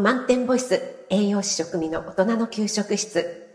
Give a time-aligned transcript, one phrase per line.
[0.00, 0.80] 満点ボイス
[1.10, 3.46] 栄養士食味の大人の給食室。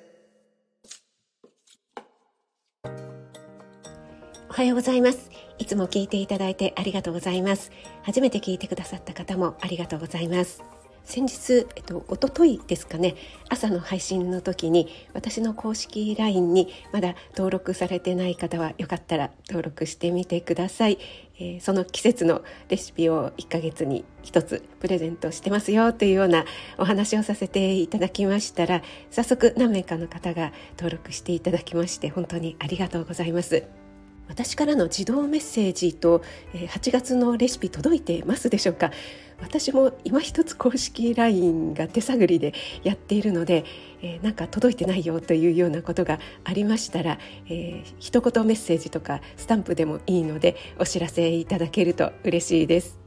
[4.50, 5.32] おはようございます。
[5.58, 7.72] いつも聞いていただいてありがとうございます。
[8.04, 10.62] 初めて聞いてくださった方もありがとうございます。
[11.06, 13.16] 先日、えっと、一昨日ですかね
[13.48, 20.98] 朝の配信の時に私の公式 LINE にまだ登録されてない方はよかったら登録してみてください、
[21.38, 26.46] えー、その季節のレシピを1ヶ月に1つプレゼントしてますよというような
[26.78, 28.82] お話をさせていただきましたら
[29.12, 33.85] 早速何名かの方が登録していただきまして本当にありがとうございます。
[34.28, 38.92] 私からの自動メッセージと8月のレシピ届いてますでしょうか？
[39.42, 43.66] 私も今一つ公式 LINE が手探りでやっているので、
[44.02, 52.98] えー、なんか届いてないよというようなことがありましたら、えー、一言メッセージとかスタンプでもいいのでお知らせいただけると嬉しいです。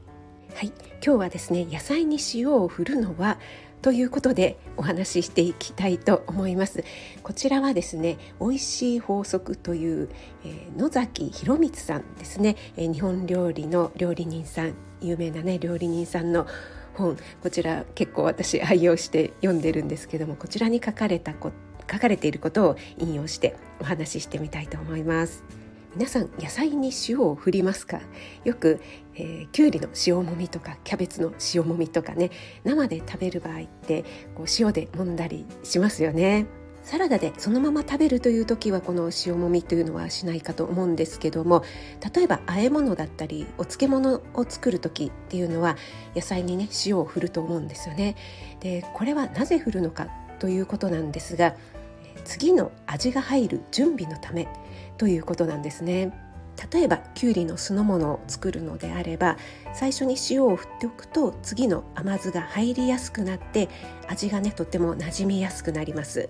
[0.53, 0.67] はい、
[1.03, 3.39] 今日はですね野菜に塩を振るのは
[3.81, 6.83] ということでお話ししていきたいと思います。
[7.23, 10.09] こちらはですね美味しい法則という、
[10.43, 16.45] えー、野崎博光さんですね、えー、日本料理の料理人さん有名なね料理人さんの
[16.93, 17.17] 本。
[17.41, 21.51] こちら結構私愛用して読んでるんですけどもこちらに書かれたこ
[21.89, 25.58] 書かれていることを引用してお話ししてみたいと思います。
[25.95, 27.99] 皆さん野菜に塩を振りますか？
[28.43, 28.79] よく、
[29.15, 32.29] えー、きゅうりの塩もみとかキャベツの塩もみとかね
[32.63, 34.03] 生で食べる場合って
[34.35, 36.45] こう塩で揉んだりしますよね。
[36.83, 41.63] サラダでそのまま食べるという時はこの塩もみというのはしないかと思うんですけども
[42.15, 45.75] 例えば和え物だったりお漬物を作る時っていうのは
[46.15, 48.15] 野菜にね塩を振ると思うんですよね。
[48.61, 50.07] でこれはなぜ振るのか
[50.39, 51.55] ということなんですが
[52.25, 54.47] 次の味が入る準備のため
[54.97, 56.11] ということなんですね。
[56.71, 59.37] 例えばきゅうりの酢の物を作るのであれば
[59.73, 63.69] 最初に塩を振っておくと次の甘酢が入りやすくなって
[64.07, 66.29] 味がねとっても馴染みやすくなります、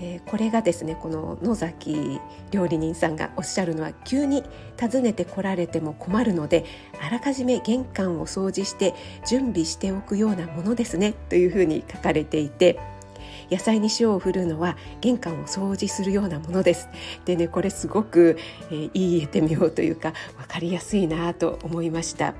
[0.00, 2.20] えー、これがですねこの野崎
[2.50, 4.42] 料理人さんがおっしゃるのは急に
[4.80, 6.64] 訪ねてこられても困るので
[7.00, 12.80] あらかじめ玄関を掃除して準備しておくようなものですねというふうに書かれていて
[13.50, 16.88] 野菜に塩を振るのは玄関を掃除するようなものです
[17.24, 18.38] でねこれすごく、
[18.70, 22.34] えー、言い得てみようというか分かりやすいなと思いました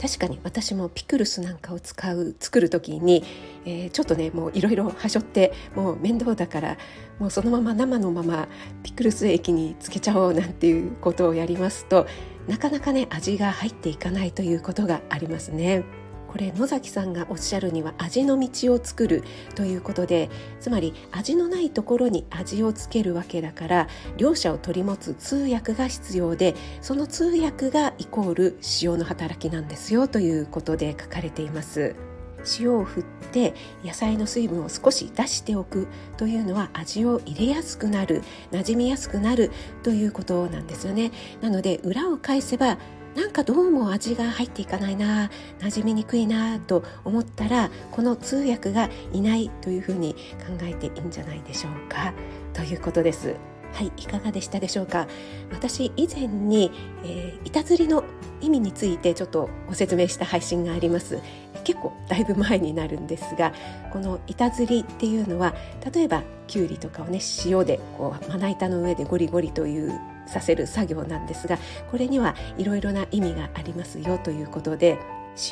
[0.00, 3.22] 確かに私もピクルスなんかを使う作る時に、
[3.66, 6.78] えー、ちょっとねもういろいろはしょってもう面倒だから
[7.18, 8.48] もうそのまま生のまま
[8.82, 12.06] ピクルス液につけちゃおうなんていうことをやりますと
[12.48, 15.84] なかなかね味が入っていかないということがありますね。
[16.30, 19.24] これ野崎さんがおっしゃるには味の道を作る
[19.56, 20.30] ということで
[20.60, 32.09] つまり味のないところに味をつけるわけだから両者を取り持つ通訳が必要でその通訳がイコール塩の働きなんですよということで書かれています。
[32.58, 39.50] 塩を振って野菜の水分を少し出しておくというのは味を入れやすくなる馴染みやすくなる
[39.82, 41.12] ということなんですよね。
[41.40, 42.78] なので裏を返せば
[43.14, 50.18] なんかどうも味が入っていかないな馴染みにくいなと思ったらこの通訳がいないというふうに考
[50.62, 52.12] えていいんじゃないでしょうか。
[52.52, 53.34] ということです。
[53.72, 55.06] はいいかがでしたでしょうか？
[55.52, 56.70] 私以前に、
[57.04, 58.04] えー、板ずりの
[58.40, 61.18] 意味についてちょっとご説明した配信があります。
[61.64, 63.52] 結構だいぶ前になるんですが
[63.92, 65.54] この板ずりっていうのは
[65.92, 69.92] 例えばきゅうりとかをね塩でこうまな板の上でゴリゴリという
[70.26, 71.58] させる作業なんですが
[71.90, 74.98] これにはいろいろな意味がありますよということで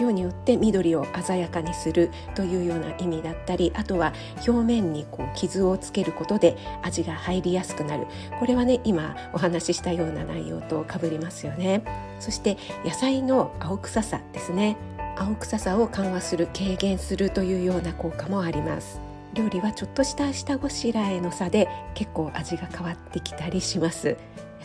[0.01, 4.13] 塩によって緑を鮮やかにするというような意味だったりあとは
[4.47, 8.07] 表面にこう傷をつけることで味が入りやすくなる。
[8.39, 11.83] これはね今お話ししたような内容とかぶりますよね。
[12.21, 14.77] そして野菜の青臭さですね。
[15.17, 19.01] 青臭さを緩和する軽減するというような効果もあります。
[19.35, 24.17] 料理はちょっとした下ごしらえの差で結構味が変わってきたりします。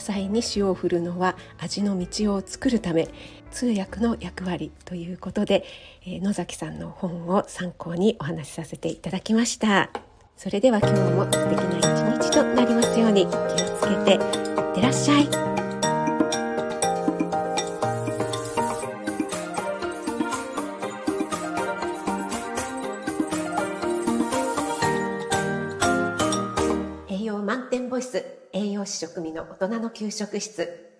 [0.04, 3.08] 際に塩を振るのは味の道を作るため
[3.52, 5.64] 通訳の役割ということで、
[6.06, 9.90] えー、野崎さんの本を参考にお話しさせていただきました。
[10.36, 13.32] それでは今日も素敵な一日となりますように気を
[13.78, 15.53] つけていってらっしゃい。
[28.04, 30.93] 栄養満点ボイス栄養士食味の大人の給食室。